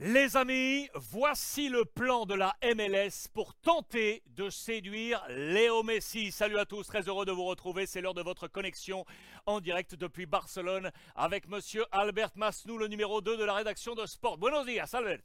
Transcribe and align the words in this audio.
Les 0.00 0.36
amis, 0.36 0.88
voici 0.94 1.68
le 1.68 1.84
plan 1.84 2.24
de 2.24 2.34
la 2.34 2.54
MLS 2.62 3.26
pour 3.34 3.52
tenter 3.56 4.22
de 4.26 4.48
séduire 4.48 5.26
Léo 5.28 5.82
Messi. 5.82 6.30
Salut 6.30 6.56
à 6.56 6.64
tous, 6.66 6.86
très 6.86 7.08
heureux 7.08 7.26
de 7.26 7.32
vous 7.32 7.46
retrouver. 7.46 7.84
C'est 7.84 8.00
l'heure 8.00 8.14
de 8.14 8.22
votre 8.22 8.46
connexion 8.46 9.04
en 9.46 9.58
direct 9.58 9.96
depuis 9.96 10.24
Barcelone 10.24 10.92
avec 11.16 11.48
monsieur 11.48 11.84
Albert 11.90 12.30
Masnou, 12.36 12.78
le 12.78 12.86
numéro 12.86 13.20
2 13.20 13.36
de 13.38 13.42
la 13.42 13.54
rédaction 13.54 13.96
de 13.96 14.06
Sport. 14.06 14.38
Buenos 14.38 14.66
días, 14.66 14.88
Albert. 14.92 15.18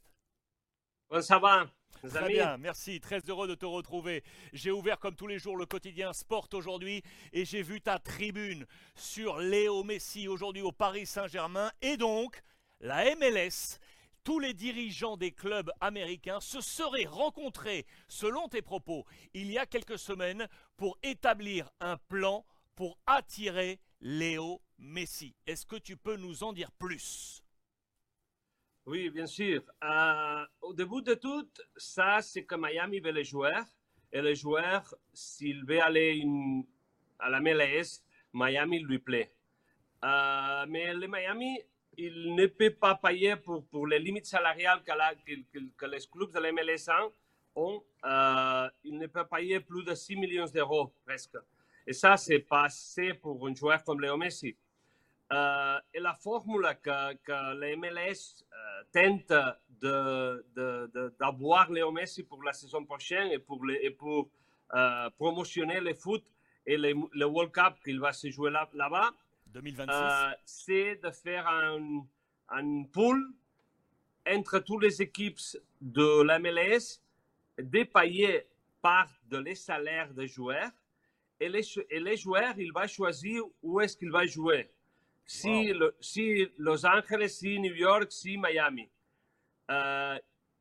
Bon, 1.08 1.22
ça 1.22 1.38
va 1.38 1.66
Très 2.08 2.26
bien, 2.26 2.56
merci, 2.56 2.98
très 2.98 3.20
heureux 3.28 3.46
de 3.46 3.54
te 3.54 3.66
retrouver. 3.66 4.24
J'ai 4.52 4.72
ouvert 4.72 4.98
comme 4.98 5.14
tous 5.14 5.28
les 5.28 5.38
jours 5.38 5.56
le 5.56 5.66
quotidien 5.66 6.12
Sport 6.12 6.48
aujourd'hui 6.52 7.04
et 7.32 7.44
j'ai 7.44 7.62
vu 7.62 7.80
ta 7.80 8.00
tribune 8.00 8.66
sur 8.96 9.38
Léo 9.38 9.84
Messi 9.84 10.26
aujourd'hui 10.26 10.62
au 10.62 10.72
Paris 10.72 11.06
Saint-Germain 11.06 11.70
et 11.80 11.96
donc 11.96 12.42
la 12.80 13.14
MLS 13.14 13.78
tous 14.24 14.38
les 14.38 14.54
dirigeants 14.54 15.16
des 15.16 15.32
clubs 15.32 15.70
américains 15.80 16.40
se 16.40 16.60
seraient 16.60 17.04
rencontrés, 17.04 17.86
selon 18.08 18.48
tes 18.48 18.62
propos, 18.62 19.04
il 19.34 19.52
y 19.52 19.58
a 19.58 19.66
quelques 19.66 19.98
semaines 19.98 20.48
pour 20.76 20.98
établir 21.02 21.70
un 21.80 21.98
plan 22.08 22.44
pour 22.74 22.98
attirer 23.06 23.78
Léo 24.00 24.60
Messi. 24.78 25.36
Est-ce 25.46 25.66
que 25.66 25.76
tu 25.76 25.96
peux 25.96 26.16
nous 26.16 26.42
en 26.42 26.52
dire 26.52 26.72
plus? 26.72 27.42
Oui, 28.86 29.08
bien 29.10 29.26
sûr. 29.26 29.62
Euh, 29.82 30.44
au 30.60 30.74
début 30.74 31.02
de 31.02 31.14
tout, 31.14 31.48
ça, 31.76 32.20
c'est 32.20 32.44
que 32.44 32.54
Miami 32.54 33.00
veut 33.00 33.12
les 33.12 33.24
joueurs. 33.24 33.64
Et 34.12 34.20
les 34.20 34.34
joueurs, 34.34 34.94
s'il 35.12 35.64
veut 35.64 35.82
aller 35.82 36.22
à 37.18 37.30
la 37.30 37.40
MLS, 37.40 38.02
Miami 38.32 38.80
lui 38.80 38.98
plaît. 38.98 39.32
Euh, 40.04 40.66
mais 40.68 40.92
le 40.92 41.08
Miami 41.08 41.58
il 41.98 42.34
ne 42.34 42.46
peut 42.46 42.70
pas 42.70 42.94
payer 42.94 43.36
pour, 43.36 43.64
pour 43.66 43.86
les 43.86 43.98
limites 43.98 44.26
salariales 44.26 44.82
que, 44.84 45.86
les 45.86 45.98
clubs 46.10 46.32
de 46.32 46.38
la 46.38 46.52
MLS 46.52 46.88
ont. 47.54 47.82
Euh, 48.04 48.68
il 48.84 48.98
ne 48.98 49.06
peut 49.06 49.26
payer 49.26 49.60
plus 49.60 49.84
de 49.84 49.94
6 49.94 50.16
millions 50.16 50.46
d'euros 50.46 50.92
presque. 51.04 51.36
Et 51.86 51.92
ça, 51.92 52.16
c'est 52.16 52.40
pas 52.40 52.64
assez 52.64 53.14
pour 53.14 53.46
un 53.46 53.54
joueur 53.54 53.82
comme 53.84 54.00
Léo 54.00 54.16
Messi. 54.16 54.56
Euh, 55.32 55.78
et 55.92 56.00
la 56.00 56.14
formule 56.14 56.66
que, 56.82 57.14
que 57.14 57.54
la 57.58 57.76
MLS 57.76 58.44
euh, 58.52 58.82
tente 58.92 59.32
d'avoir 61.18 61.70
Léo 61.70 61.90
Messi 61.92 62.22
pour 62.22 62.42
la 62.42 62.52
saison 62.52 62.84
prochaine 62.84 63.30
et 63.32 63.38
pour, 63.38 63.64
les, 63.64 63.96
promotionner 65.16 65.80
le 65.80 65.94
foot 65.94 66.24
et 66.66 66.76
le, 66.76 67.24
World 67.24 67.52
Cup 67.52 67.74
qu'il 67.84 68.00
va 68.00 68.12
se 68.12 68.30
jouer 68.30 68.50
là-bas, 68.50 68.70
là 68.74 69.12
euh, 69.56 70.30
c'est 70.44 70.96
de 70.96 71.10
faire 71.10 71.46
un, 71.46 72.04
un 72.48 72.84
pool 72.84 73.32
entre 74.28 74.58
toutes 74.58 74.82
les 74.82 75.02
équipes 75.02 75.38
de 75.80 76.22
la 76.22 76.38
MLS, 76.38 77.00
dépayer 77.58 78.46
par 78.80 79.08
de 79.26 79.38
les 79.38 79.54
salaires 79.54 80.12
des 80.12 80.26
joueurs. 80.26 80.70
Et 81.40 81.48
les, 81.48 81.62
et 81.90 82.00
les 82.00 82.16
joueurs, 82.16 82.54
il 82.58 82.72
va 82.72 82.86
choisir 82.86 83.42
où 83.62 83.80
est-ce 83.80 83.96
qu'il 83.96 84.10
va 84.10 84.24
jouer. 84.26 84.70
Si, 85.26 85.72
le, 85.72 85.96
si 86.00 86.46
Los 86.58 86.84
Angeles, 86.86 87.36
si 87.40 87.58
New 87.58 87.74
York, 87.74 88.12
si 88.12 88.36
Miami. 88.36 88.88
Euh, 89.70 90.18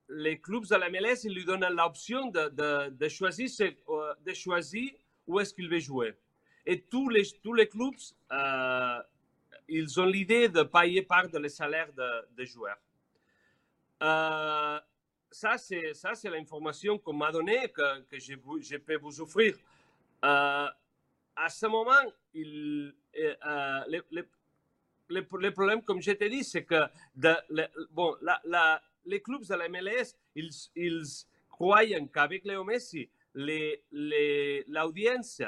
les 0.10 0.40
clubs 0.40 0.66
de 0.66 0.76
la 0.76 0.90
MLS, 0.90 1.26
ils 1.26 1.34
lui 1.34 1.46
donnent 1.46 1.68
l'option 1.70 2.28
de, 2.28 2.50
de, 2.50 2.90
de, 2.90 3.10
choisir, 3.10 3.50
euh, 3.90 4.14
de 4.26 4.34
choisir 4.34 4.92
où 5.28 5.40
est-ce 5.40 5.54
qu'il 5.54 5.70
veut 5.70 5.80
jouer. 5.80 6.14
Et 6.66 6.82
tous 6.82 7.10
les, 7.10 7.24
tous 7.42 7.54
les 7.54 7.68
clubs, 7.68 7.94
euh, 8.32 9.00
ils 9.68 10.00
ont 10.00 10.06
l'idée 10.06 10.50
de 10.50 10.64
payer 10.64 11.02
par 11.02 11.30
de 11.30 11.38
les 11.38 11.50
salaires 11.50 11.92
des 11.94 12.44
de 12.44 12.46
joueurs. 12.46 12.78
Euh, 14.02 14.80
ça, 15.32 15.58
c'est, 15.58 15.94
l'information 16.26 17.00
qu'on 17.00 17.14
m'a 17.14 17.32
donnée, 17.32 17.70
que, 17.70 18.02
que 18.02 18.20
je, 18.20 18.34
je, 18.62 18.78
peux 18.78 18.98
vous 18.98 19.22
offrir. 19.22 19.56
Euh, 20.24 20.68
à 21.36 21.50
ce 21.50 21.66
moment, 21.66 21.92
il, 22.34 22.94
les, 23.14 23.36
les, 23.88 24.02
les, 25.10 25.10
les, 25.10 25.52
problèmes, 25.52 25.84
comme 25.84 26.02
je 26.02 26.12
t'ai 26.12 26.30
dit, 26.30 26.44
c'est 26.44 26.64
que 26.64 26.84
de, 27.16 27.34
bon, 27.92 28.16
la, 28.22 28.82
les 29.06 29.22
clubs 29.22 29.46
de 29.46 29.56
la 29.56 29.70
MLS, 29.70 30.16
ils, 30.36 30.52
ils 30.76 31.04
croient 31.50 31.86
qu'avec 32.14 32.46
Léo 32.46 32.64
Messi, 32.64 33.10
l'audience 33.34 35.42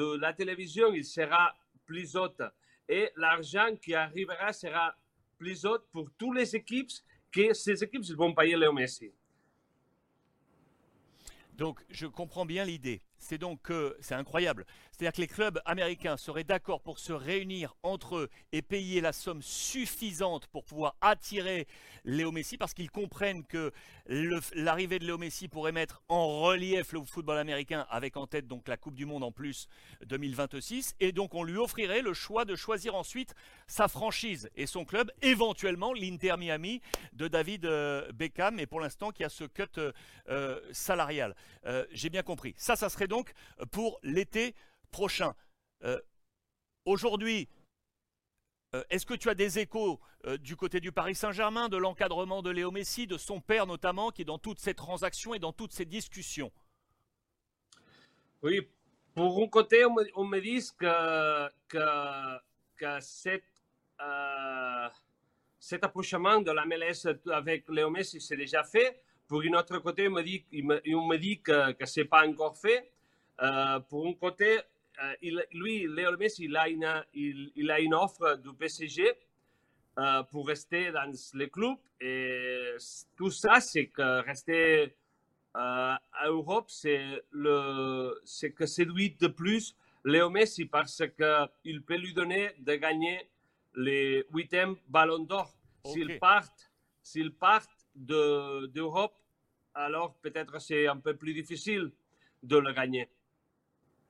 de 0.00 0.18
la 0.18 0.32
télévision 0.32 0.92
il 0.94 1.04
sera 1.04 1.54
plus 1.84 2.16
haute 2.16 2.42
et 2.88 3.10
l'argent 3.16 3.76
qui 3.82 3.94
arrivera 3.94 4.52
sera 4.52 4.96
plus 5.38 5.64
haut 5.64 5.78
pour 5.92 6.10
toutes 6.16 6.36
les 6.36 6.56
équipes 6.56 6.90
que 7.30 7.52
ces 7.52 7.84
équipes 7.84 8.04
vont 8.16 8.34
payer 8.34 8.56
Léo 8.56 8.72
Messi. 8.72 9.12
Donc 11.52 11.84
je 11.90 12.06
comprends 12.06 12.46
bien 12.46 12.64
l'idée. 12.64 13.02
C'est 13.20 13.38
donc 13.38 13.62
que 13.62 13.96
c'est 14.00 14.14
incroyable. 14.14 14.66
C'est-à-dire 14.90 15.12
que 15.12 15.20
les 15.20 15.28
clubs 15.28 15.60
américains 15.64 16.16
seraient 16.16 16.44
d'accord 16.44 16.80
pour 16.80 16.98
se 16.98 17.12
réunir 17.12 17.74
entre 17.82 18.16
eux 18.16 18.30
et 18.52 18.60
payer 18.60 19.00
la 19.00 19.12
somme 19.12 19.40
suffisante 19.42 20.46
pour 20.48 20.64
pouvoir 20.64 20.96
attirer 21.00 21.66
Léo 22.04 22.32
Messi 22.32 22.56
parce 22.56 22.74
qu'ils 22.74 22.90
comprennent 22.90 23.44
que 23.44 23.72
l'arrivée 24.06 24.98
de 24.98 25.06
Léo 25.06 25.18
Messi 25.18 25.48
pourrait 25.48 25.72
mettre 25.72 26.02
en 26.08 26.40
relief 26.40 26.92
le 26.92 27.04
football 27.04 27.38
américain 27.38 27.86
avec 27.90 28.16
en 28.16 28.26
tête 28.26 28.46
donc 28.46 28.68
la 28.68 28.76
Coupe 28.76 28.94
du 28.94 29.06
Monde 29.06 29.22
en 29.22 29.32
plus 29.32 29.68
2026 30.06 30.96
et 31.00 31.12
donc 31.12 31.34
on 31.34 31.44
lui 31.44 31.56
offrirait 31.56 32.02
le 32.02 32.12
choix 32.12 32.44
de 32.44 32.56
choisir 32.56 32.94
ensuite 32.94 33.34
sa 33.66 33.88
franchise 33.88 34.50
et 34.56 34.66
son 34.66 34.84
club, 34.84 35.10
éventuellement 35.22 35.92
l'Inter 35.92 36.34
Miami 36.38 36.80
de 37.12 37.28
David 37.28 37.66
euh, 37.66 38.10
Beckham 38.12 38.58
et 38.58 38.66
pour 38.66 38.80
l'instant 38.80 39.10
qui 39.10 39.24
a 39.24 39.28
ce 39.28 39.44
cut 39.44 39.64
euh, 39.78 39.92
euh, 40.28 40.60
salarial. 40.72 41.34
J'ai 41.92 42.08
bien 42.08 42.22
compris. 42.22 42.54
Ça, 42.56 42.74
ça 42.74 42.88
serait 42.88 43.06
donc 43.10 43.34
pour 43.70 44.00
l'été 44.02 44.54
prochain. 44.90 45.34
Euh, 45.84 46.00
aujourd'hui, 46.86 47.48
euh, 48.74 48.82
est-ce 48.88 49.04
que 49.04 49.14
tu 49.14 49.28
as 49.28 49.34
des 49.34 49.58
échos 49.58 50.00
euh, 50.26 50.38
du 50.38 50.56
côté 50.56 50.80
du 50.80 50.92
Paris 50.92 51.14
Saint-Germain, 51.14 51.68
de 51.68 51.76
l'encadrement 51.76 52.40
de 52.40 52.50
Léo 52.50 52.70
Messi, 52.70 53.06
de 53.06 53.18
son 53.18 53.40
père 53.40 53.66
notamment, 53.66 54.10
qui 54.10 54.22
est 54.22 54.24
dans 54.24 54.38
toutes 54.38 54.60
ces 54.60 54.74
transactions 54.74 55.34
et 55.34 55.38
dans 55.38 55.52
toutes 55.52 55.72
ces 55.72 55.84
discussions? 55.84 56.52
Oui, 58.42 58.66
pour 59.14 59.42
un 59.42 59.48
côté, 59.48 59.84
on 59.84 60.24
me, 60.24 60.40
dit 60.40 60.66
que, 60.78 61.48
que, 61.68 62.98
cet 65.58 65.84
approchement 65.84 66.40
de 66.40 66.50
la 66.52 66.64
MLS 66.64 67.06
avec 67.30 67.68
Léo 67.68 67.90
Messi, 67.90 68.20
c'est 68.20 68.36
déjà 68.36 68.62
fait. 68.62 69.02
Pour 69.26 69.42
un 69.42 69.52
autre 69.58 69.78
côté, 69.78 70.08
on 70.08 70.12
me 70.12 70.22
dit, 70.22 70.44
on 70.94 71.06
me 71.06 71.16
dit 71.16 71.40
que 71.42 71.74
ce 71.84 72.00
n'est 72.00 72.06
pas 72.06 72.26
encore 72.26 72.56
fait. 72.56 72.90
Pour 73.88 74.06
un 74.06 74.14
côté, 74.14 74.60
euh, 75.02 75.14
il, 75.22 75.44
lui, 75.52 75.86
Léo 75.88 76.16
Messi, 76.16 76.44
il 76.44 76.56
a 76.56 76.68
une, 76.68 77.04
il, 77.14 77.50
il 77.56 77.70
a 77.70 77.80
une 77.80 77.94
offre 77.94 78.36
du 78.36 78.52
PSG 78.52 79.14
euh, 79.98 80.22
pour 80.24 80.46
rester 80.46 80.92
dans 80.92 81.10
le 81.34 81.46
club. 81.46 81.76
Et 82.00 82.74
tout 83.16 83.30
ça, 83.30 83.60
c'est 83.60 83.86
que 83.86 84.22
rester 84.24 84.94
euh, 85.56 85.94
à 86.12 86.26
Europe, 86.26 86.66
c'est 86.68 87.22
le, 87.30 88.20
c'est 88.24 88.52
que 88.52 88.66
séduit 88.66 89.16
de 89.18 89.28
plus 89.28 89.74
Léo 90.04 90.28
Messi 90.28 90.66
parce 90.66 91.02
qu'il 91.16 91.82
peut 91.82 91.96
lui 91.96 92.12
donner 92.12 92.50
de 92.58 92.74
gagner 92.74 93.30
les 93.74 94.24
huitièmes 94.32 94.76
ballons 94.88 95.20
d'or. 95.24 95.50
Okay. 95.84 95.92
S'il 95.94 96.18
part, 96.18 96.48
s'il 97.02 97.32
part 97.32 97.66
d'Europe, 97.94 99.16
alors 99.74 100.14
peut-être 100.16 100.60
c'est 100.60 100.86
un 100.86 100.98
peu 100.98 101.16
plus 101.16 101.32
difficile 101.32 101.90
de 102.42 102.58
le 102.58 102.72
gagner. 102.72 103.08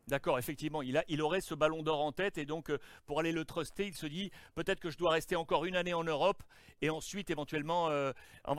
D'accord, 0.08 0.38
effectivement, 0.38 0.82
il, 0.82 0.96
a, 0.96 1.04
il 1.08 1.22
aurait 1.22 1.40
ce 1.40 1.54
ballon 1.54 1.82
d'or 1.82 2.00
en 2.00 2.12
tête 2.12 2.38
et 2.38 2.46
donc 2.46 2.70
euh, 2.70 2.78
pour 3.06 3.20
aller 3.20 3.32
le 3.32 3.44
truster, 3.44 3.86
il 3.86 3.94
se 3.94 4.06
dit 4.06 4.30
peut-être 4.54 4.80
que 4.80 4.90
je 4.90 4.98
dois 4.98 5.12
rester 5.12 5.36
encore 5.36 5.64
une 5.64 5.76
année 5.76 5.94
en 5.94 6.04
Europe 6.04 6.42
et 6.82 6.91
ensuite 6.91 7.30
éventuellement, 7.30 7.88
euh, 7.91 8.12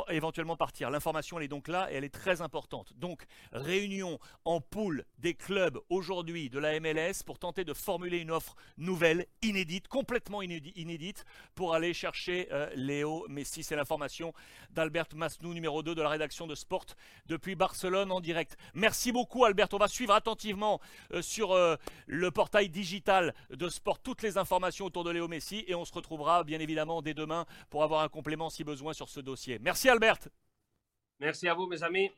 éventuellement 0.10 0.56
partir. 0.56 0.90
L'information 0.90 1.38
elle 1.38 1.46
est 1.46 1.50
donc 1.50 1.68
là 1.68 1.92
et 1.92 1.96
elle 1.96 2.04
est 2.04 2.14
très 2.14 2.42
importante. 2.42 2.94
Donc 2.96 3.26
réunion 3.52 4.20
en 4.46 4.62
poule 4.62 5.04
des 5.18 5.34
clubs 5.34 5.80
aujourd'hui 5.90 6.50
de 6.50 6.60
la 6.60 6.80
MLS 6.80 7.24
pour 7.26 7.40
tenter 7.40 7.64
de 7.64 7.74
formuler 7.74 8.20
une 8.20 8.32
offre 8.32 8.56
nouvelle, 8.78 9.26
inédite, 9.42 9.88
complètement 9.88 10.42
inédite 10.42 11.26
pour 11.56 11.74
aller 11.74 11.94
chercher 11.94 12.48
euh, 12.52 12.70
Léo 12.76 13.26
Messi. 13.28 13.64
C'est 13.64 13.76
l'information 13.76 14.34
d'Albert 14.72 15.08
Masnou, 15.16 15.54
numéro 15.54 15.84
2 15.84 15.96
de 15.96 16.02
la 16.02 16.10
rédaction 16.10 16.48
de 16.48 16.56
Sport 16.56 16.86
depuis 17.26 17.56
Barcelone 17.56 18.12
en 18.12 18.22
direct. 18.22 18.58
Merci 18.74 19.12
beaucoup 19.12 19.44
Albert, 19.44 19.68
on 19.74 19.78
va 19.78 19.88
suivre 19.88 20.14
attentivement 20.14 20.80
sur 21.22 21.42
sur 21.42 21.54
euh, 21.54 21.76
le 22.06 22.30
portail 22.30 22.70
digital 22.70 23.34
de 23.50 23.68
sport 23.68 23.98
toutes 23.98 24.22
les 24.22 24.38
informations 24.38 24.86
autour 24.86 25.04
de 25.04 25.10
Léo 25.10 25.28
Messi 25.28 25.64
et 25.68 25.74
on 25.74 25.86
se 25.86 25.92
retrouvera 25.92 26.44
bien 26.44 26.60
évidemment 26.60 27.02
dès 27.02 27.16
demain 27.16 27.48
pour 27.72 27.84
avoir 27.84 28.02
un 28.02 28.10
complément 28.12 28.50
si 28.50 28.64
besoin 28.64 28.94
sur 28.94 29.10
ce 29.10 29.20
dossier. 29.20 29.58
Merci 29.60 29.90
Albert. 29.90 30.20
Merci 31.20 31.48
à 31.48 31.54
vous 31.54 31.68
mes 31.68 31.82
amis. 31.84 32.12